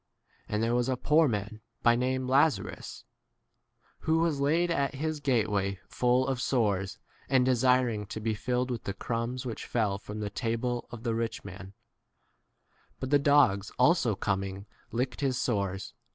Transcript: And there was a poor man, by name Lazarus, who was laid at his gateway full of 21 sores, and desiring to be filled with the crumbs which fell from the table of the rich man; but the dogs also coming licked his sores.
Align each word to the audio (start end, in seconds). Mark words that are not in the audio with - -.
And 0.49 0.63
there 0.63 0.73
was 0.73 0.89
a 0.89 0.97
poor 0.97 1.27
man, 1.27 1.61
by 1.83 1.95
name 1.95 2.27
Lazarus, 2.27 3.05
who 3.99 4.17
was 4.17 4.39
laid 4.39 4.71
at 4.71 4.95
his 4.95 5.19
gateway 5.19 5.79
full 5.87 6.21
of 6.27 6.39
21 6.39 6.39
sores, 6.39 6.99
and 7.29 7.45
desiring 7.45 8.07
to 8.07 8.19
be 8.19 8.33
filled 8.33 8.71
with 8.71 8.85
the 8.85 8.95
crumbs 8.95 9.45
which 9.45 9.67
fell 9.67 9.99
from 9.99 10.19
the 10.19 10.31
table 10.31 10.87
of 10.89 11.03
the 11.03 11.13
rich 11.13 11.45
man; 11.45 11.73
but 12.99 13.11
the 13.11 13.19
dogs 13.19 13.71
also 13.77 14.15
coming 14.15 14.65
licked 14.91 15.21
his 15.21 15.39
sores. 15.39 15.93